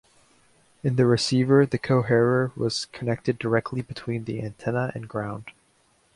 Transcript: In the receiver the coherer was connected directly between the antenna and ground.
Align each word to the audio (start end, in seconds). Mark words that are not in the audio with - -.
In 0.81 0.95
the 0.95 1.05
receiver 1.05 1.63
the 1.63 1.77
coherer 1.77 2.51
was 2.55 2.85
connected 2.85 3.37
directly 3.37 3.83
between 3.83 4.23
the 4.23 4.41
antenna 4.41 4.91
and 4.95 5.07
ground. 5.07 5.51